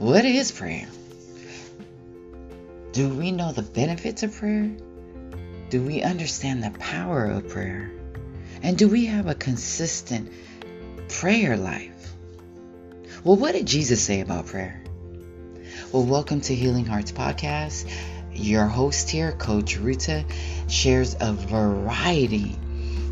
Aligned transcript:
What 0.00 0.24
is 0.24 0.50
prayer? 0.50 0.88
Do 2.92 3.10
we 3.10 3.32
know 3.32 3.52
the 3.52 3.60
benefits 3.60 4.22
of 4.22 4.34
prayer? 4.34 4.70
Do 5.68 5.82
we 5.82 6.00
understand 6.00 6.62
the 6.62 6.70
power 6.70 7.26
of 7.26 7.50
prayer? 7.50 7.92
And 8.62 8.78
do 8.78 8.88
we 8.88 9.04
have 9.04 9.26
a 9.26 9.34
consistent 9.34 10.32
prayer 11.10 11.58
life? 11.58 12.14
Well, 13.24 13.36
what 13.36 13.52
did 13.52 13.66
Jesus 13.66 14.02
say 14.02 14.22
about 14.22 14.46
prayer? 14.46 14.82
Well, 15.92 16.06
welcome 16.06 16.40
to 16.40 16.54
Healing 16.54 16.86
Hearts 16.86 17.12
Podcast. 17.12 17.86
Your 18.32 18.64
host 18.64 19.10
here, 19.10 19.32
Coach 19.32 19.76
Ruta, 19.76 20.24
shares 20.66 21.14
a 21.20 21.34
variety 21.34 22.58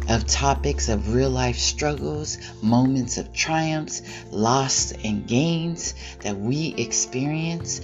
of 0.09 0.27
topics 0.27 0.89
of 0.89 1.15
real 1.15 1.31
life 1.31 1.57
struggles, 1.57 2.39
moments 2.63 3.19
of 3.19 3.33
triumphs, 3.33 4.03
loss, 4.31 4.93
and 5.05 5.27
gains 5.27 5.95
that 6.21 6.37
we 6.37 6.75
experience 6.77 7.81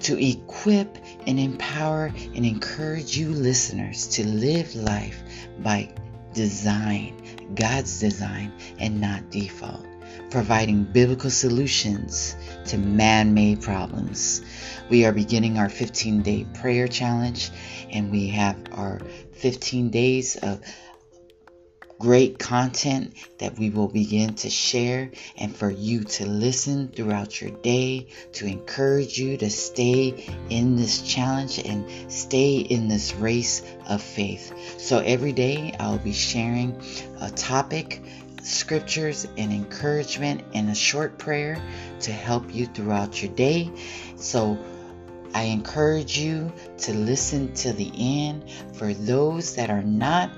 to 0.00 0.18
equip 0.22 0.98
and 1.26 1.38
empower 1.38 2.12
and 2.34 2.46
encourage 2.46 3.16
you 3.16 3.30
listeners 3.30 4.06
to 4.06 4.26
live 4.26 4.74
life 4.74 5.22
by 5.60 5.92
design, 6.32 7.14
God's 7.54 8.00
design, 8.00 8.52
and 8.78 9.00
not 9.00 9.30
default, 9.30 9.86
providing 10.30 10.84
biblical 10.84 11.30
solutions 11.30 12.36
to 12.66 12.76
man 12.76 13.34
made 13.34 13.62
problems. 13.62 14.42
We 14.90 15.06
are 15.06 15.12
beginning 15.12 15.58
our 15.58 15.68
15 15.68 16.22
day 16.22 16.46
prayer 16.54 16.86
challenge, 16.86 17.50
and 17.90 18.10
we 18.10 18.28
have 18.28 18.56
our 18.72 19.00
15 19.32 19.90
days 19.90 20.36
of 20.36 20.60
great 22.04 22.38
content 22.38 23.14
that 23.38 23.58
we 23.58 23.70
will 23.70 23.88
begin 23.88 24.34
to 24.34 24.50
share 24.50 25.10
and 25.38 25.56
for 25.56 25.70
you 25.70 26.04
to 26.04 26.26
listen 26.26 26.86
throughout 26.88 27.40
your 27.40 27.50
day 27.50 28.06
to 28.30 28.44
encourage 28.44 29.18
you 29.18 29.38
to 29.38 29.48
stay 29.48 30.28
in 30.50 30.76
this 30.76 31.00
challenge 31.00 31.58
and 31.58 32.12
stay 32.12 32.56
in 32.56 32.88
this 32.88 33.14
race 33.14 33.62
of 33.88 34.02
faith. 34.02 34.52
So 34.78 34.98
every 34.98 35.32
day 35.32 35.74
I'll 35.80 35.96
be 35.96 36.12
sharing 36.12 36.78
a 37.22 37.30
topic, 37.30 38.02
scriptures, 38.42 39.26
and 39.38 39.50
encouragement 39.50 40.44
and 40.52 40.68
a 40.68 40.74
short 40.74 41.16
prayer 41.16 41.56
to 42.00 42.12
help 42.12 42.54
you 42.54 42.66
throughout 42.66 43.22
your 43.22 43.32
day. 43.32 43.70
So 44.16 44.58
I 45.32 45.44
encourage 45.44 46.18
you 46.18 46.52
to 46.80 46.92
listen 46.92 47.54
to 47.54 47.72
the 47.72 47.90
end. 47.96 48.44
For 48.74 48.92
those 48.92 49.54
that 49.56 49.70
are 49.70 49.82
not 49.82 50.30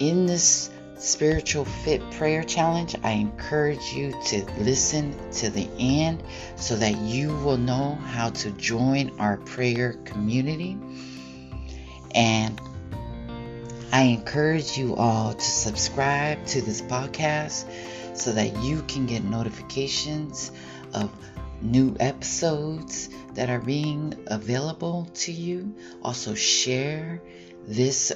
in 0.00 0.24
this 0.24 0.70
spiritual 0.98 1.64
fit 1.64 2.02
prayer 2.12 2.42
challenge, 2.42 2.96
I 3.02 3.12
encourage 3.12 3.92
you 3.92 4.12
to 4.26 4.44
listen 4.58 5.16
to 5.32 5.48
the 5.50 5.68
end 5.78 6.22
so 6.56 6.76
that 6.76 6.96
you 6.98 7.28
will 7.38 7.56
know 7.56 7.94
how 7.94 8.30
to 8.30 8.50
join 8.52 9.18
our 9.18 9.36
prayer 9.38 9.94
community. 10.04 10.76
And 12.14 12.60
I 13.92 14.02
encourage 14.02 14.76
you 14.76 14.96
all 14.96 15.34
to 15.34 15.40
subscribe 15.40 16.44
to 16.46 16.60
this 16.60 16.82
podcast 16.82 17.64
so 18.16 18.32
that 18.32 18.56
you 18.62 18.82
can 18.82 19.06
get 19.06 19.24
notifications 19.24 20.50
of 20.92 21.10
new 21.62 21.96
episodes 22.00 23.08
that 23.34 23.48
are 23.48 23.60
being 23.60 24.14
available 24.26 25.08
to 25.14 25.32
you. 25.32 25.74
Also, 26.02 26.34
share 26.34 27.22
this 27.66 28.12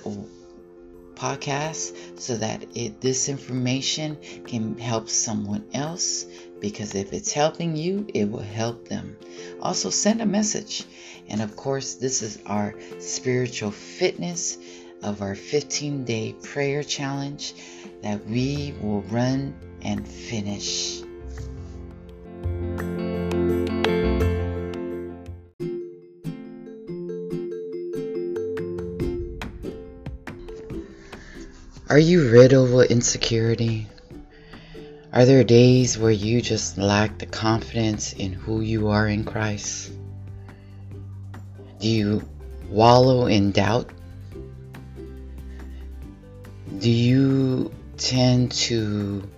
podcast 1.23 1.97
so 2.19 2.37
that 2.37 2.65
it, 2.75 3.01
this 3.01 3.29
information 3.29 4.19
can 4.45 4.77
help 4.77 5.09
someone 5.09 5.65
else 5.73 6.27
because 6.61 6.97
if 6.97 7.13
it's 7.13 7.33
helping 7.33 7.77
you, 7.77 8.07
it 8.13 8.29
will 8.29 8.41
help 8.41 8.89
them. 8.89 9.17
Also, 9.61 9.89
send 9.91 10.21
a 10.21 10.27
message. 10.27 10.85
And 11.29 11.41
of 11.41 11.55
course, 11.55 11.95
this 11.95 12.23
is 12.23 12.39
our 12.47 12.75
spiritual 12.99 13.71
fitness 13.71 14.59
of 15.03 15.23
our 15.23 15.35
15 15.35 16.05
day 16.05 16.35
prayer 16.43 16.83
challenge 16.83 17.55
that 18.03 18.25
we 18.27 18.75
will 18.81 19.03
run 19.03 19.55
and 19.83 20.07
finish. 20.07 21.03
Are 31.93 31.99
you 31.99 32.31
riddled 32.31 32.73
with 32.73 32.91
insecurity? 32.91 33.87
Are 35.13 35.27
there 35.27 35.45
days 35.45 35.99
where 35.99 36.11
you 36.11 36.41
just 36.41 36.79
lack 36.79 37.19
the 37.19 37.27
confidence 37.27 38.15
in 38.15 38.33
who 38.33 38.63
you 38.63 38.89
are 38.89 39.07
in 39.07 39.25
Christ? 39.25 39.93
Do 41.81 41.89
you 41.89 42.27
wallow 42.71 43.27
in 43.27 43.51
doubt? 43.51 43.91
Do 46.79 46.89
you 46.89 47.71
tend 47.99 48.53
to 48.53 49.29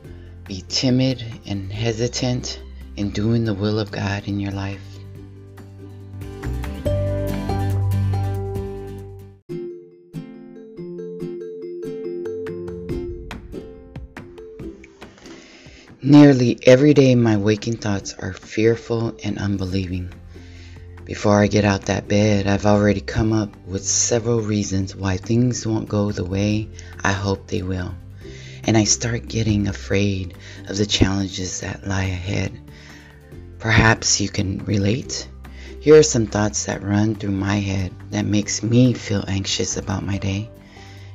be 0.47 0.63
timid 0.69 1.25
and 1.47 1.73
hesitant 1.73 2.61
in 2.95 3.11
doing 3.11 3.45
the 3.45 3.55
will 3.55 3.81
of 3.81 3.91
God 3.91 4.29
in 4.29 4.39
your 4.39 4.53
life? 4.53 4.94
Nearly 16.15 16.61
every 16.63 16.95
day, 16.95 17.17
my 17.17 17.37
waking 17.39 17.79
thoughts 17.79 18.15
are 18.17 18.33
fearful 18.33 19.17
and 19.25 19.37
unbelieving. 19.37 20.13
Before 21.05 21.43
I 21.43 21.49
get 21.49 21.65
out 21.65 21.87
that 21.87 22.07
bed, 22.07 22.47
I've 22.47 22.67
already 22.67 23.01
come 23.01 23.33
up 23.33 23.51
with 23.67 23.85
several 23.85 24.41
reasons 24.41 24.95
why 24.95 25.17
things 25.17 25.67
won't 25.67 25.89
go 25.89 26.13
the 26.13 26.25
way 26.25 26.69
I 27.03 27.11
hope 27.11 27.49
they 27.49 27.63
will. 27.63 27.97
And 28.63 28.77
I 28.77 28.85
start 28.85 29.27
getting 29.27 29.67
afraid 29.67 30.35
of 30.69 30.77
the 30.77 30.87
challenges 30.87 31.63
that 31.63 31.85
lie 31.85 32.05
ahead. 32.05 32.61
Perhaps 33.59 34.21
you 34.21 34.29
can 34.29 34.65
relate. 34.67 35.29
Here 35.81 35.97
are 35.97 36.05
some 36.05 36.27
thoughts 36.27 36.67
that 36.67 36.85
run 36.85 37.17
through 37.17 37.33
my 37.33 37.57
head 37.57 37.93
that 38.13 38.25
makes 38.25 38.63
me 38.63 38.95
feel 38.95 39.25
anxious 39.27 39.77
about 39.77 40.07
my 40.07 40.19
day. 40.19 40.49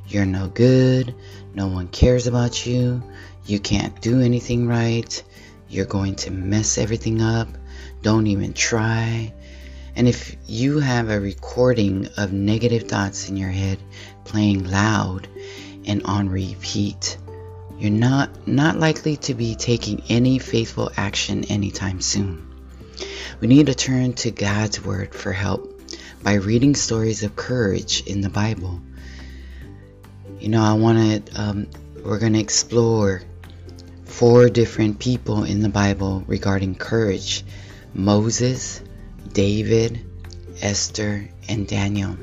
You're 0.09 0.25
no 0.25 0.47
good. 0.47 1.15
No 1.53 1.67
one 1.67 1.87
cares 1.87 2.27
about 2.27 2.65
you. 2.65 3.01
You 3.49 3.59
can't 3.59 3.99
do 3.99 4.21
anything 4.21 4.67
right. 4.67 5.23
You're 5.69 5.85
going 5.85 6.17
to 6.17 6.29
mess 6.29 6.77
everything 6.77 7.19
up. 7.19 7.47
Don't 8.03 8.27
even 8.27 8.53
try. 8.53 9.33
And 9.95 10.07
if 10.07 10.37
you 10.45 10.77
have 10.77 11.09
a 11.09 11.19
recording 11.19 12.09
of 12.15 12.31
negative 12.31 12.83
thoughts 12.83 13.27
in 13.27 13.37
your 13.37 13.49
head 13.49 13.79
playing 14.23 14.69
loud 14.69 15.27
and 15.87 16.03
on 16.03 16.29
repeat, 16.29 17.17
you're 17.79 17.89
not 17.89 18.47
not 18.47 18.77
likely 18.77 19.17
to 19.17 19.33
be 19.33 19.55
taking 19.55 20.03
any 20.09 20.37
faithful 20.37 20.91
action 20.95 21.45
anytime 21.45 22.01
soon. 22.01 22.47
We 23.39 23.47
need 23.47 23.65
to 23.65 23.73
turn 23.73 24.13
to 24.13 24.29
God's 24.29 24.85
word 24.85 25.15
for 25.15 25.33
help 25.33 25.81
by 26.21 26.35
reading 26.35 26.75
stories 26.75 27.23
of 27.23 27.35
courage 27.35 28.03
in 28.05 28.21
the 28.21 28.29
Bible. 28.29 28.79
You 30.39 30.49
know, 30.49 30.61
I 30.61 30.73
want 30.73 31.25
to 31.25 31.41
um, 31.41 31.67
we're 32.03 32.19
going 32.19 32.33
to 32.33 32.39
explore 32.39 33.23
four 34.09 34.49
different 34.49 34.99
people 34.99 35.43
in 35.43 35.61
the 35.61 35.69
Bible 35.69 36.23
regarding 36.27 36.75
courage 36.75 37.45
Moses, 37.93 38.81
David, 39.31 40.03
Esther, 40.61 41.29
and 41.47 41.67
Daniel. 41.67 42.17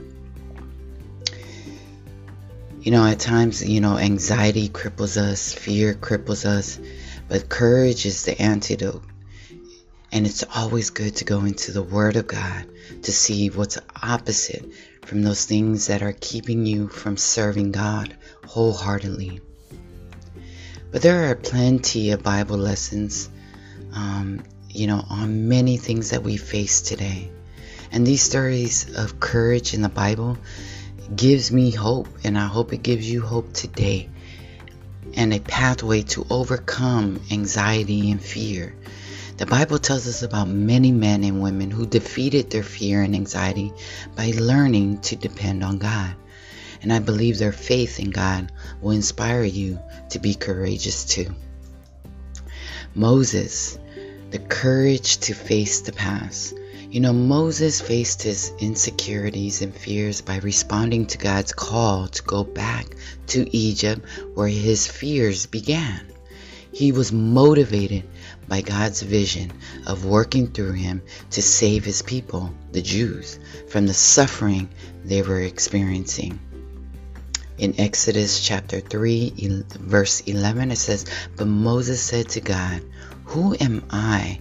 You 2.81 2.93
know, 2.93 3.07
at 3.07 3.19
times, 3.19 3.67
you 3.67 3.81
know, 3.81 3.99
anxiety 3.99 4.69
cripples 4.69 5.17
us, 5.17 5.53
fear 5.53 5.95
cripples 5.95 6.45
us, 6.45 6.78
but 7.28 7.49
courage 7.49 8.05
is 8.05 8.25
the 8.25 8.41
antidote. 8.41 9.03
And 10.13 10.27
it's 10.27 10.45
always 10.55 10.91
good 10.91 11.16
to 11.16 11.25
go 11.25 11.41
into 11.41 11.72
the 11.72 11.83
Word 11.83 12.16
of 12.16 12.27
God 12.27 12.66
to 13.03 13.13
see 13.13 13.49
what's 13.49 13.78
opposite 14.03 14.65
from 15.05 15.22
those 15.22 15.45
things 15.45 15.87
that 15.87 16.03
are 16.03 16.13
keeping 16.13 16.66
you 16.66 16.89
from 16.89 17.16
serving 17.16 17.72
God 17.72 18.16
wholeheartedly. 18.45 19.41
But 20.91 21.03
there 21.03 21.30
are 21.30 21.34
plenty 21.34 22.10
of 22.12 22.22
Bible 22.22 22.56
lessons, 22.56 23.28
um, 23.92 24.42
you 24.68 24.86
know, 24.86 25.04
on 25.10 25.48
many 25.48 25.77
things 25.77 26.10
that 26.10 26.22
we 26.22 26.36
face 26.36 26.80
today. 26.80 27.30
And 27.91 28.06
these 28.06 28.22
stories 28.22 28.97
of 28.97 29.21
courage 29.21 29.74
in 29.74 29.83
the 29.83 29.88
Bible 29.88 30.38
gives 31.15 31.53
me 31.53 31.71
hope, 31.71 32.09
and 32.24 32.38
I 32.38 32.47
hope 32.47 32.72
it 32.72 32.83
gives 32.83 33.10
you 33.10 33.21
hope 33.21 33.53
today 33.53 34.09
and 35.15 35.33
a 35.33 35.41
pathway 35.41 36.03
to 36.03 36.27
overcome 36.30 37.21
anxiety 37.30 38.10
and 38.10 38.21
fear. 38.21 38.74
The 39.38 39.47
Bible 39.47 39.78
tells 39.78 40.06
us 40.06 40.22
about 40.22 40.48
many 40.48 40.92
men 40.92 41.24
and 41.24 41.42
women 41.42 41.71
who 41.71 41.86
defeated 41.86 42.50
their 42.50 42.62
fear 42.62 43.03
and 43.03 43.15
anxiety 43.15 43.72
by 44.15 44.33
learning 44.36 45.00
to 45.03 45.16
depend 45.16 45.62
on 45.62 45.78
God 45.78 46.15
and 46.86 46.92
I 46.92 47.00
believe 47.00 47.38
their 47.38 47.50
faith 47.50 47.98
in 47.98 48.10
God 48.10 48.53
will 48.80 48.92
inspire 48.92 49.42
you 49.42 49.80
to 50.10 50.21
be 50.21 50.36
courageous 50.36 51.04
too. 51.04 51.34
Moses, 52.94 53.77
the 54.30 54.38
courage 54.38 55.18
to 55.18 55.34
face 55.34 55.80
the 55.80 55.91
past. 55.91 56.54
You 56.88 57.00
know, 57.00 57.12
Moses 57.12 57.80
faced 57.80 58.22
his 58.22 58.53
insecurities 58.60 59.62
and 59.62 59.74
fears 59.74 60.21
by 60.21 60.38
responding 60.38 61.06
to 61.06 61.18
God's 61.18 61.53
call 61.53 62.06
to 62.06 62.22
go 62.22 62.44
back 62.44 62.86
to 63.34 63.56
Egypt 63.56 64.06
where 64.34 64.47
his 64.47 64.86
fears 64.86 65.47
began. 65.47 66.06
He 66.71 66.92
was 66.92 67.10
motivated 67.10 68.04
by 68.47 68.60
God's 68.60 69.03
vision 69.03 69.53
of 69.88 70.04
working 70.04 70.53
through 70.53 70.74
him 70.74 71.03
to 71.33 71.42
save 71.42 71.84
his 71.84 72.03
people, 72.03 72.54
the 72.71 72.80
Jews, 72.80 73.41
from 73.66 73.88
the 73.88 73.94
suffering 73.94 74.68
they 75.04 75.22
were 75.22 75.41
experiencing. 75.41 76.38
In 77.59 77.81
Exodus 77.81 78.41
chapter 78.41 78.81
3, 78.81 79.65
verse 79.81 80.21
11, 80.21 80.71
it 80.71 80.77
says, 80.77 81.07
But 81.37 81.47
Moses 81.47 82.03
said 82.03 82.29
to 82.31 82.41
God, 82.41 82.83
Who 83.27 83.57
am 83.59 83.85
I 83.91 84.41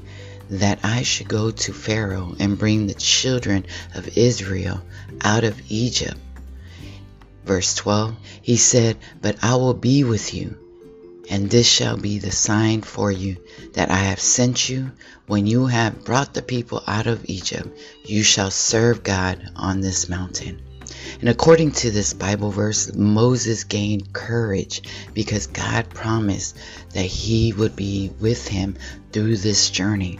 that 0.50 0.80
I 0.84 1.04
should 1.04 1.28
go 1.28 1.52
to 1.52 1.74
Pharaoh 1.74 2.36
and 2.40 2.58
bring 2.58 2.88
the 2.88 2.94
children 2.94 3.66
of 3.94 4.18
Israel 4.18 4.82
out 5.22 5.44
of 5.44 5.62
Egypt? 5.70 6.18
Verse 7.46 7.74
12, 7.76 8.16
he 8.42 8.58
said, 8.58 8.98
But 9.22 9.44
I 9.44 9.56
will 9.56 9.74
be 9.74 10.04
with 10.04 10.34
you 10.34 10.58
and 11.30 11.50
this 11.50 11.68
shall 11.68 11.98
be 11.98 12.20
the 12.20 12.32
sign 12.32 12.82
for 12.82 13.12
you 13.12 13.38
that 13.74 13.90
I 13.90 13.96
have 13.96 14.20
sent 14.20 14.70
you. 14.70 14.92
When 15.28 15.48
you 15.48 15.66
have 15.66 16.04
brought 16.04 16.34
the 16.34 16.42
people 16.42 16.84
out 16.86 17.08
of 17.08 17.26
Egypt, 17.26 17.68
you 18.06 18.22
shall 18.24 18.52
serve 18.52 19.04
God 19.04 19.52
on 19.56 19.82
this 19.82 20.08
mountain. 20.08 20.62
And 21.20 21.30
according 21.30 21.72
to 21.72 21.92
this 21.92 22.14
Bible 22.14 22.52
verse, 22.52 22.94
Moses 22.94 23.64
gained 23.64 24.14
courage 24.14 24.84
because 25.14 25.48
God 25.48 25.90
promised 25.90 26.58
that 26.94 27.06
he 27.06 27.54
would 27.54 27.76
be 27.76 28.12
with 28.20 28.48
him 28.48 28.76
through 29.12 29.38
this 29.38 29.70
journey. 29.70 30.20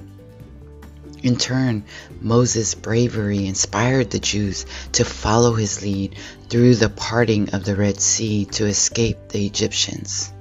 In 1.24 1.38
turn, 1.38 1.84
Moses' 2.22 2.76
bravery 2.76 3.48
inspired 3.48 4.12
the 4.12 4.20
Jews 4.20 4.66
to 4.92 5.04
follow 5.04 5.54
his 5.54 5.82
lead 5.82 6.16
through 6.50 6.76
the 6.76 6.90
parting 6.90 7.50
of 7.50 7.66
the 7.66 7.76
Red 7.76 8.00
Sea 8.00 8.46
to 8.46 8.66
escape 8.66 9.30
the 9.30 9.46
Egyptians. 9.46 10.32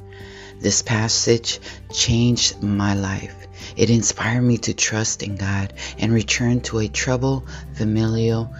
This 0.60 0.82
passage 0.82 1.60
changed 1.92 2.62
my 2.62 2.94
life. 2.94 3.34
It 3.76 3.90
inspired 3.90 4.42
me 4.42 4.58
to 4.58 4.74
trust 4.74 5.22
in 5.22 5.36
God 5.36 5.72
and 5.98 6.12
return 6.12 6.60
to 6.62 6.78
a 6.78 6.88
troubled, 6.88 7.48
familial 7.74 8.54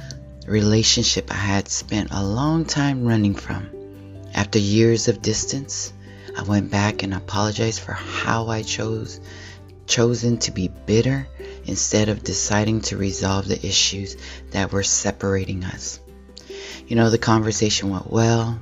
relationship 0.47 1.31
I 1.31 1.37
had 1.37 1.69
spent 1.69 2.11
a 2.11 2.23
long 2.23 2.65
time 2.65 3.05
running 3.05 3.35
from. 3.35 3.69
After 4.35 4.59
years 4.59 5.09
of 5.09 5.23
distance, 5.23 5.93
I 6.37 6.43
went 6.43 6.71
back 6.71 7.03
and 7.03 7.15
apologized 7.15 7.81
for 7.81 7.93
how 7.93 8.49
I 8.49 8.63
chose 8.63 9.21
chosen 9.87 10.39
to 10.39 10.51
be 10.51 10.69
bitter 10.69 11.29
instead 11.67 12.09
of 12.09 12.25
deciding 12.25 12.81
to 12.81 12.97
resolve 12.97 13.47
the 13.47 13.67
issues 13.67 14.17
that 14.51 14.73
were 14.73 14.83
separating 14.83 15.65
us. 15.65 16.01
You 16.87 16.97
know, 16.97 17.11
the 17.11 17.19
conversation 17.19 17.91
went 17.91 18.11
well, 18.11 18.59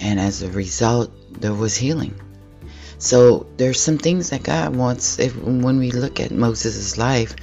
and 0.00 0.18
as 0.18 0.42
a 0.42 0.50
result, 0.50 1.12
there 1.40 1.54
was 1.54 1.76
healing. 1.76 2.14
So 2.98 3.46
there's 3.56 3.80
some 3.80 3.98
things 3.98 4.30
that 4.30 4.44
God 4.44 4.76
wants. 4.76 5.18
If, 5.18 5.36
when 5.36 5.78
we 5.78 5.90
look 5.90 6.20
at 6.20 6.30
Moses' 6.30 6.96
life, 6.96 7.34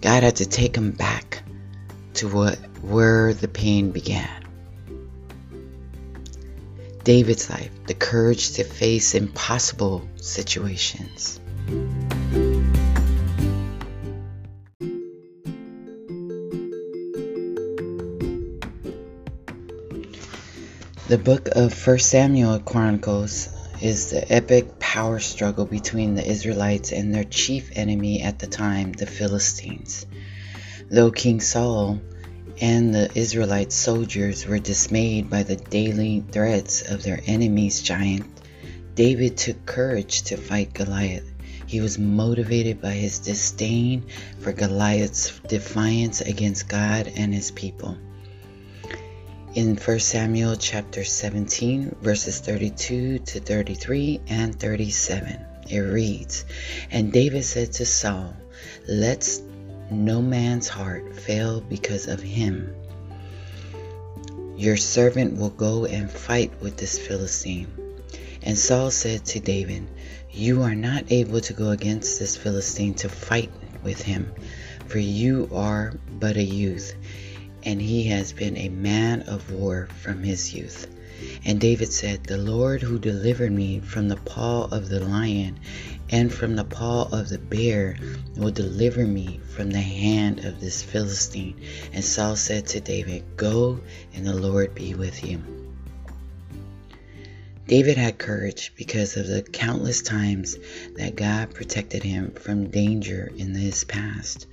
God 0.00 0.22
had 0.22 0.36
to 0.36 0.46
take 0.46 0.76
him 0.76 0.90
back 0.90 1.42
to 2.16 2.28
what 2.28 2.58
where 2.82 3.34
the 3.34 3.48
pain 3.48 3.90
began. 3.90 4.42
David's 7.04 7.48
life, 7.48 7.70
the 7.86 7.94
courage 7.94 8.52
to 8.52 8.64
face 8.64 9.14
impossible 9.14 10.08
situations. 10.16 11.38
The 21.08 21.18
book 21.18 21.48
of 21.52 21.72
First 21.72 22.08
Samuel 22.08 22.58
chronicles 22.58 23.48
is 23.80 24.10
the 24.10 24.32
epic 24.32 24.80
power 24.80 25.20
struggle 25.20 25.64
between 25.64 26.14
the 26.14 26.26
Israelites 26.26 26.90
and 26.92 27.14
their 27.14 27.24
chief 27.24 27.70
enemy 27.76 28.22
at 28.22 28.38
the 28.38 28.46
time, 28.46 28.92
the 28.92 29.06
Philistines. 29.06 30.06
Though 30.90 31.10
King 31.10 31.40
Saul 31.40 32.00
and 32.60 32.94
the 32.94 33.10
Israelite 33.14 33.72
soldiers 33.72 34.46
were 34.46 34.58
dismayed 34.58 35.28
by 35.28 35.42
the 35.42 35.56
daily 35.56 36.24
threats 36.30 36.82
of 36.82 37.02
their 37.02 37.20
enemy's 37.26 37.82
giant, 37.82 38.26
David 38.94 39.36
took 39.36 39.66
courage 39.66 40.22
to 40.22 40.36
fight 40.36 40.72
Goliath. 40.72 41.30
He 41.66 41.80
was 41.80 41.98
motivated 41.98 42.80
by 42.80 42.92
his 42.92 43.18
disdain 43.18 44.04
for 44.40 44.52
Goliath's 44.52 45.38
defiance 45.48 46.20
against 46.20 46.68
God 46.68 47.12
and 47.16 47.34
his 47.34 47.50
people 47.50 47.98
in 49.56 49.74
1 49.74 49.98
Samuel 50.00 50.54
chapter 50.54 51.02
17, 51.02 51.96
verses 52.02 52.40
32 52.40 53.20
to 53.20 53.40
33 53.40 54.20
and 54.28 54.60
37. 54.60 55.40
It 55.70 55.78
reads, 55.78 56.44
And 56.90 57.10
David 57.10 57.42
said 57.42 57.72
to 57.72 57.86
Saul, 57.86 58.36
Let 58.86 59.22
no 59.90 60.22
man's 60.22 60.68
heart 60.68 61.14
fail 61.14 61.60
because 61.60 62.08
of 62.08 62.20
him. 62.20 62.74
Your 64.56 64.76
servant 64.76 65.38
will 65.38 65.50
go 65.50 65.84
and 65.84 66.10
fight 66.10 66.52
with 66.60 66.76
this 66.76 66.98
Philistine. 66.98 67.68
And 68.42 68.58
Saul 68.58 68.90
said 68.90 69.24
to 69.26 69.40
David, 69.40 69.86
You 70.30 70.62
are 70.62 70.74
not 70.74 71.10
able 71.10 71.40
to 71.40 71.52
go 71.52 71.70
against 71.70 72.18
this 72.18 72.36
Philistine 72.36 72.94
to 72.94 73.08
fight 73.08 73.50
with 73.82 74.00
him, 74.00 74.32
for 74.86 74.98
you 74.98 75.48
are 75.52 75.92
but 76.18 76.36
a 76.36 76.42
youth 76.42 76.94
and 77.66 77.82
he 77.82 78.04
has 78.04 78.32
been 78.32 78.56
a 78.56 78.68
man 78.68 79.22
of 79.22 79.52
war 79.52 79.88
from 80.00 80.22
his 80.22 80.54
youth. 80.54 80.86
And 81.44 81.60
David 81.60 81.92
said, 81.92 82.24
The 82.24 82.36
Lord 82.36 82.82
who 82.82 82.98
delivered 82.98 83.52
me 83.52 83.80
from 83.80 84.08
the 84.08 84.16
paw 84.16 84.66
of 84.70 84.88
the 84.88 85.00
lion 85.00 85.58
and 86.10 86.32
from 86.32 86.56
the 86.56 86.64
paw 86.64 87.08
of 87.10 87.28
the 87.28 87.38
bear 87.38 87.96
will 88.36 88.50
deliver 88.50 89.06
me 89.06 89.40
from 89.54 89.70
the 89.70 89.80
hand 89.80 90.44
of 90.44 90.60
this 90.60 90.82
Philistine. 90.82 91.54
And 91.92 92.04
Saul 92.04 92.36
said 92.36 92.66
to 92.68 92.80
David, 92.80 93.24
Go, 93.36 93.80
and 94.14 94.26
the 94.26 94.34
Lord 94.34 94.74
be 94.74 94.94
with 94.94 95.24
you. 95.24 95.42
David 97.66 97.96
had 97.96 98.18
courage 98.18 98.72
because 98.76 99.16
of 99.16 99.26
the 99.26 99.42
countless 99.42 100.02
times 100.02 100.56
that 100.96 101.16
God 101.16 101.52
protected 101.52 102.02
him 102.02 102.32
from 102.32 102.70
danger 102.70 103.32
in 103.36 103.54
his 103.54 103.82
past. 103.84 104.46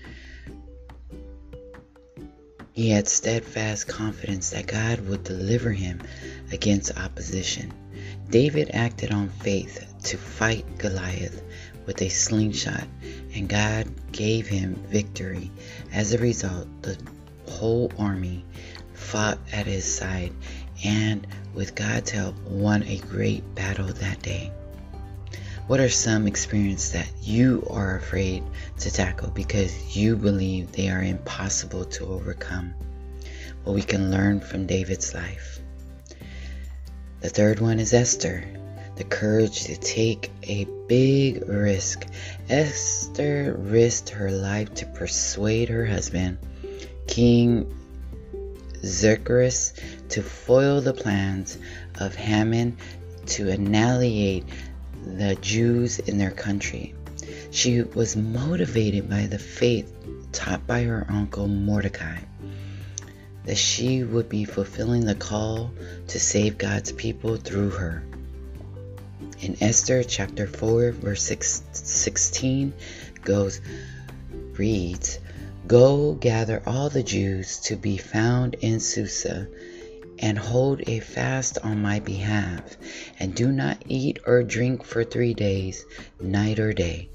He 2.73 2.89
had 2.89 3.07
steadfast 3.07 3.87
confidence 3.87 4.49
that 4.49 4.65
God 4.65 5.07
would 5.07 5.23
deliver 5.23 5.71
him 5.71 6.01
against 6.51 6.97
opposition. 6.97 7.71
David 8.31 8.71
acted 8.73 9.11
on 9.11 9.29
faith 9.29 9.85
to 10.05 10.17
fight 10.17 10.79
Goliath 10.79 11.43
with 11.85 12.01
a 12.01 12.09
slingshot, 12.09 12.87
and 13.35 13.47
God 13.47 13.87
gave 14.11 14.47
him 14.47 14.83
victory. 14.89 15.51
As 15.91 16.13
a 16.13 16.17
result, 16.17 16.67
the 16.81 16.97
whole 17.47 17.91
army 17.99 18.43
fought 18.95 19.37
at 19.51 19.67
his 19.67 19.85
side 19.85 20.33
and, 20.83 21.27
with 21.53 21.75
God's 21.75 22.09
help, 22.09 22.35
won 22.41 22.81
a 22.83 22.97
great 22.97 23.53
battle 23.53 23.85
that 23.85 24.23
day. 24.23 24.51
What 25.65 25.79
are 25.79 25.89
some 25.89 26.27
experiences 26.27 26.91
that 26.91 27.09
you 27.21 27.65
are 27.69 27.95
afraid 27.95 28.43
to 28.79 28.91
tackle 28.91 29.29
because 29.29 29.95
you 29.95 30.17
believe 30.17 30.73
they 30.73 30.89
are 30.89 31.01
impossible 31.01 31.85
to 31.85 32.05
overcome? 32.05 32.73
Well, 33.63 33.73
we 33.73 33.81
can 33.81 34.11
learn 34.11 34.41
from 34.41 34.67
David's 34.67 35.13
life. 35.13 35.61
The 37.21 37.29
third 37.29 37.61
one 37.61 37.79
is 37.79 37.93
Esther, 37.93 38.43
the 38.97 39.05
courage 39.05 39.63
to 39.63 39.77
take 39.77 40.31
a 40.43 40.67
big 40.89 41.47
risk. 41.47 42.05
Esther 42.49 43.55
risked 43.57 44.09
her 44.09 44.31
life 44.31 44.73
to 44.75 44.85
persuade 44.85 45.69
her 45.69 45.85
husband, 45.85 46.39
King 47.07 47.73
Xerxes, 48.83 49.73
to 50.09 50.21
foil 50.21 50.81
the 50.81 50.93
plans 50.93 51.57
of 52.01 52.15
Haman 52.15 52.75
to 53.27 53.49
annihilate 53.49 54.43
the 55.05 55.35
Jews 55.41 55.99
in 55.99 56.17
their 56.17 56.31
country. 56.31 56.93
She 57.51 57.81
was 57.81 58.15
motivated 58.15 59.09
by 59.09 59.27
the 59.27 59.39
faith 59.39 59.93
taught 60.31 60.65
by 60.65 60.83
her 60.83 61.05
uncle 61.09 61.47
Mordecai 61.47 62.19
that 63.45 63.57
she 63.57 64.03
would 64.03 64.29
be 64.29 64.45
fulfilling 64.45 65.05
the 65.05 65.15
call 65.15 65.71
to 66.07 66.19
save 66.19 66.57
God's 66.57 66.91
people 66.91 67.35
through 67.35 67.71
her. 67.71 68.03
In 69.41 69.57
Esther 69.61 70.03
chapter 70.03 70.47
4 70.47 70.91
verse 70.91 71.23
6, 71.23 71.63
16 71.73 72.73
goes 73.23 73.59
reads, 74.53 75.19
Go 75.67 76.13
gather 76.13 76.61
all 76.65 76.89
the 76.89 77.03
Jews 77.03 77.59
to 77.61 77.75
be 77.75 77.97
found 77.97 78.55
in 78.61 78.79
Susa 78.79 79.47
and 80.23 80.39
hold 80.39 80.81
a 80.87 81.01
fast 81.01 81.57
on 81.63 81.81
my 81.81 81.99
behalf, 81.99 82.77
and 83.19 83.35
do 83.35 83.51
not 83.51 83.83
eat 83.89 84.19
or 84.25 84.41
drink 84.41 84.85
for 84.85 85.03
three 85.03 85.33
days, 85.33 85.85
night 86.21 86.59
or 86.59 86.71
day. 86.71 87.09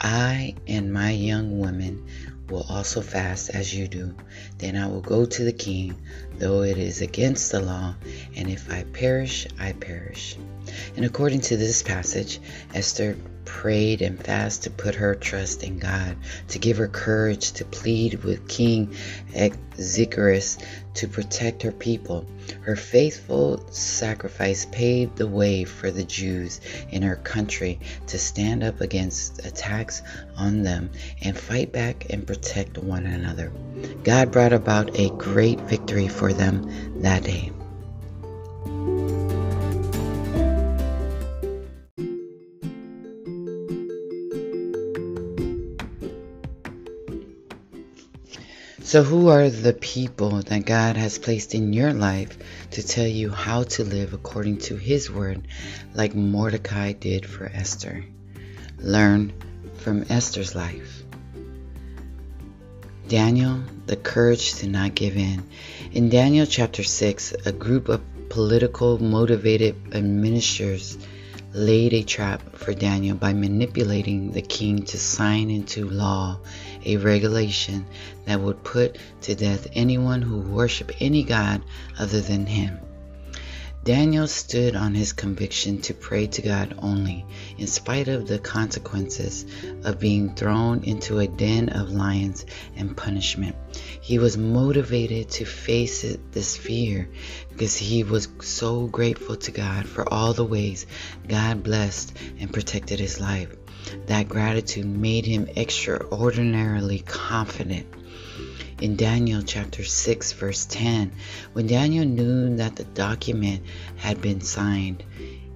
I 0.00 0.54
and 0.66 0.90
my 0.90 1.10
young 1.10 1.58
women 1.58 2.06
will 2.48 2.64
also 2.70 3.02
fast 3.02 3.50
as 3.50 3.74
you 3.74 3.86
do. 3.86 4.14
Then 4.56 4.76
I 4.76 4.86
will 4.86 5.02
go 5.02 5.26
to 5.26 5.44
the 5.44 5.52
king, 5.52 5.94
though 6.38 6.62
it 6.62 6.78
is 6.78 7.02
against 7.02 7.52
the 7.52 7.60
law, 7.60 7.94
and 8.34 8.48
if 8.48 8.72
I 8.72 8.84
perish, 8.94 9.46
I 9.60 9.72
perish. 9.72 10.38
And 10.96 11.04
according 11.04 11.42
to 11.42 11.58
this 11.58 11.82
passage, 11.82 12.40
Esther 12.72 13.14
prayed 13.44 14.00
and 14.00 14.18
fasted 14.18 14.62
to 14.62 14.82
put 14.82 14.94
her 14.94 15.14
trust 15.14 15.62
in 15.62 15.78
God, 15.78 16.16
to 16.48 16.58
give 16.58 16.78
her 16.78 16.88
courage 16.88 17.52
to 17.52 17.66
plead 17.66 18.24
with 18.24 18.48
King 18.48 18.94
Ahasuerus 19.34 20.56
to 20.98 21.06
protect 21.06 21.62
her 21.62 21.70
people. 21.70 22.26
Her 22.62 22.74
faithful 22.74 23.64
sacrifice 23.70 24.66
paved 24.66 25.16
the 25.16 25.28
way 25.28 25.62
for 25.62 25.92
the 25.92 26.02
Jews 26.02 26.60
in 26.90 27.02
her 27.02 27.14
country 27.14 27.78
to 28.08 28.18
stand 28.18 28.64
up 28.64 28.80
against 28.80 29.46
attacks 29.46 30.02
on 30.36 30.62
them 30.62 30.90
and 31.22 31.38
fight 31.38 31.70
back 31.72 32.10
and 32.10 32.26
protect 32.26 32.78
one 32.78 33.06
another. 33.06 33.52
God 34.02 34.32
brought 34.32 34.52
about 34.52 34.98
a 34.98 35.10
great 35.10 35.60
victory 35.60 36.08
for 36.08 36.32
them 36.32 37.00
that 37.00 37.22
day. 37.22 37.52
So, 48.88 49.02
who 49.02 49.28
are 49.28 49.50
the 49.50 49.74
people 49.74 50.40
that 50.40 50.64
God 50.64 50.96
has 50.96 51.18
placed 51.18 51.54
in 51.54 51.74
your 51.74 51.92
life 51.92 52.38
to 52.70 52.82
tell 52.82 53.06
you 53.06 53.28
how 53.28 53.64
to 53.64 53.84
live 53.84 54.14
according 54.14 54.60
to 54.60 54.78
His 54.78 55.10
word, 55.10 55.46
like 55.92 56.14
Mordecai 56.14 56.92
did 56.92 57.26
for 57.26 57.44
Esther? 57.52 58.02
Learn 58.78 59.34
from 59.76 60.06
Esther's 60.08 60.54
life. 60.54 61.02
Daniel, 63.08 63.62
the 63.84 63.96
courage 63.96 64.54
to 64.54 64.66
not 64.66 64.94
give 64.94 65.18
in. 65.18 65.46
In 65.92 66.08
Daniel 66.08 66.46
chapter 66.46 66.82
6, 66.82 67.32
a 67.44 67.52
group 67.52 67.90
of 67.90 68.00
political 68.30 68.98
motivated 68.98 69.76
administrators 69.92 70.96
laid 71.52 71.94
a 71.94 72.02
trap 72.02 72.42
for 72.56 72.74
Daniel 72.74 73.16
by 73.16 73.32
manipulating 73.32 74.32
the 74.32 74.42
king 74.42 74.82
to 74.84 74.98
sign 74.98 75.50
into 75.50 75.88
law 75.88 76.38
a 76.84 76.96
regulation 76.96 77.86
that 78.26 78.40
would 78.40 78.62
put 78.64 78.98
to 79.22 79.34
death 79.34 79.66
anyone 79.74 80.22
who 80.22 80.38
worshiped 80.38 80.92
any 81.00 81.22
god 81.22 81.62
other 81.98 82.20
than 82.20 82.46
him. 82.46 82.78
Daniel 83.88 84.26
stood 84.26 84.76
on 84.76 84.94
his 84.94 85.14
conviction 85.14 85.80
to 85.80 85.94
pray 85.94 86.26
to 86.26 86.42
God 86.42 86.74
only, 86.82 87.24
in 87.56 87.66
spite 87.66 88.06
of 88.08 88.28
the 88.28 88.38
consequences 88.38 89.46
of 89.82 89.98
being 89.98 90.34
thrown 90.34 90.84
into 90.84 91.20
a 91.20 91.26
den 91.26 91.70
of 91.70 91.88
lions 91.88 92.44
and 92.76 92.94
punishment. 92.94 93.56
He 94.02 94.18
was 94.18 94.36
motivated 94.36 95.30
to 95.30 95.46
face 95.46 96.04
it, 96.04 96.32
this 96.32 96.54
fear 96.54 97.08
because 97.48 97.78
he 97.78 98.04
was 98.04 98.28
so 98.42 98.88
grateful 98.88 99.36
to 99.36 99.52
God 99.52 99.86
for 99.86 100.06
all 100.12 100.34
the 100.34 100.44
ways 100.44 100.84
God 101.26 101.62
blessed 101.62 102.14
and 102.38 102.52
protected 102.52 103.00
his 103.00 103.18
life. 103.18 103.56
That 104.08 104.28
gratitude 104.28 104.84
made 104.84 105.24
him 105.24 105.48
extraordinarily 105.56 106.98
confident 106.98 107.86
in 108.80 108.96
Daniel 108.96 109.42
chapter 109.42 109.84
6, 109.84 110.32
verse 110.32 110.66
10, 110.66 111.12
when 111.52 111.66
Daniel 111.66 112.04
knew 112.04 112.56
that 112.56 112.76
the 112.76 112.84
document 112.84 113.62
had 113.96 114.20
been 114.20 114.40
signed, 114.40 115.02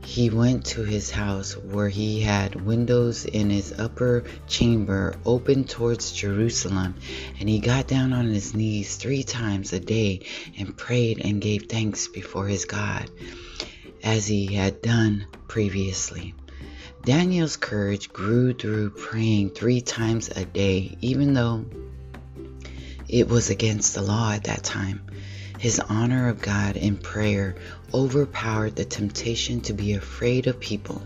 he 0.05 0.29
went 0.31 0.65
to 0.65 0.83
his 0.83 1.11
house 1.11 1.57
where 1.57 1.89
he 1.89 2.21
had 2.21 2.67
windows 2.67 3.25
in 3.25 3.51
his 3.51 3.73
upper 3.79 4.25
chamber 4.49 5.15
open 5.25 5.65
towards 5.65 6.11
Jerusalem, 6.11 6.97
and 7.39 7.49
he 7.49 7.61
got 7.61 7.87
down 7.87 8.13
on 8.13 8.27
his 8.27 8.55
knees 8.55 8.97
three 8.97 9.23
times 9.23 9.73
a 9.73 9.79
day 9.79 10.27
and 10.59 10.77
prayed 10.77 11.25
and 11.25 11.41
gave 11.41 11.67
thanks 11.69 12.09
before 12.09 12.49
his 12.49 12.65
God, 12.65 13.09
as 14.03 14.27
he 14.27 14.47
had 14.47 14.83
done 14.83 15.27
previously. 15.47 16.35
Daniel's 17.05 17.57
courage 17.57 18.13
grew 18.13 18.53
through 18.53 18.91
praying 18.91 19.51
three 19.51 19.81
times 19.81 20.29
a 20.35 20.45
day, 20.45 20.97
even 21.01 21.35
though 21.35 21.65
it 23.13 23.29
was 23.29 23.51
against 23.51 23.95
the 23.95 24.01
law 24.01 24.33
at 24.33 24.45
that 24.45 24.65
time. 24.65 25.03
His 25.59 25.79
honor 25.79 26.31
of 26.31 26.41
God 26.41 26.77
in 26.77 26.97
prayer 26.97 27.57
overpowered 27.93 28.75
the 28.75 28.87
temptation 28.87 29.61
to 29.61 29.75
be 29.75 29.93
afraid 29.93 30.47
of 30.47 30.59
people. 30.59 31.03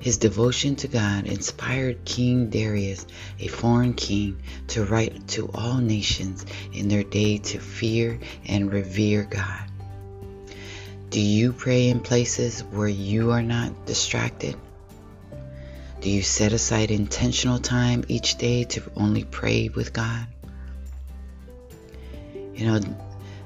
His 0.00 0.16
devotion 0.16 0.76
to 0.76 0.88
God 0.88 1.26
inspired 1.26 2.06
King 2.06 2.48
Darius, 2.48 3.06
a 3.38 3.48
foreign 3.48 3.92
king, 3.92 4.40
to 4.68 4.82
write 4.86 5.28
to 5.28 5.50
all 5.52 5.76
nations 5.76 6.46
in 6.72 6.88
their 6.88 7.04
day 7.04 7.36
to 7.36 7.58
fear 7.58 8.18
and 8.46 8.72
revere 8.72 9.24
God. 9.24 9.70
Do 11.10 11.20
you 11.20 11.52
pray 11.52 11.90
in 11.90 12.00
places 12.00 12.62
where 12.62 12.88
you 12.88 13.32
are 13.32 13.42
not 13.42 13.84
distracted? 13.84 14.56
Do 16.00 16.08
you 16.08 16.22
set 16.22 16.54
aside 16.54 16.90
intentional 16.90 17.58
time 17.58 18.04
each 18.08 18.38
day 18.38 18.64
to 18.64 18.82
only 18.96 19.24
pray 19.24 19.68
with 19.68 19.92
God? 19.92 20.26
You 22.60 22.66
know, 22.66 22.80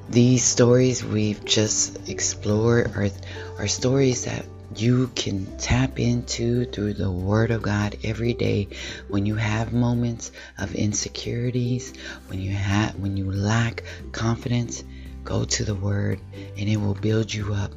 these 0.09 0.43
stories 0.43 1.05
we've 1.05 1.45
just 1.45 2.09
explored 2.09 2.97
are, 2.97 3.11
are 3.59 3.69
stories 3.69 4.25
that 4.25 4.45
you 4.75 5.09
can 5.15 5.57
tap 5.57 6.01
into 6.01 6.65
through 6.65 6.95
the 6.95 7.13
Word 7.13 7.53
of 7.53 7.63
God 7.63 7.97
every 8.03 8.35
day 8.35 8.67
when 9.07 9.25
you 9.25 9.37
have 9.37 9.73
moments 9.73 10.33
of 10.59 10.75
insecurities, 10.75 11.93
when 12.27 12.41
you 12.41 12.51
have 12.55 12.97
when 12.97 13.17
you 13.17 13.31
lack 13.31 13.85
confidence, 14.11 14.83
go 15.23 15.45
to 15.45 15.65
the 15.65 15.77
Word 15.77 16.19
and 16.59 16.69
it 16.69 16.79
will 16.79 16.95
build 16.95 17.33
you 17.33 17.55
up. 17.55 17.71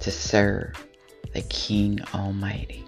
to 0.00 0.10
serve 0.10 0.72
the 1.34 1.42
King 1.42 2.00
Almighty. 2.14 2.82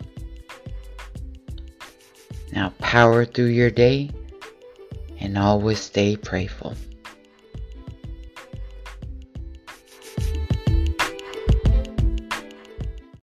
Now, 2.50 2.72
power 2.78 3.26
through 3.26 3.48
your 3.48 3.70
day 3.70 4.10
and 5.20 5.36
always 5.36 5.80
stay 5.80 6.16
prayerful. 6.16 6.74